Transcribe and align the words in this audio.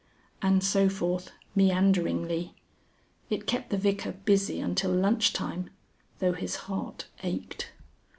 _"And 0.41 0.63
so 0.63 0.89
forth 0.89 1.31
meanderingly. 1.53 2.55
It 3.29 3.45
kept 3.45 3.69
the 3.69 3.77
Vicar 3.77 4.13
busy 4.13 4.59
until 4.59 4.89
lunch 4.89 5.31
time, 5.31 5.69
though 6.17 6.33
his 6.33 6.55
heart 6.65 7.05
ached. 7.21 7.67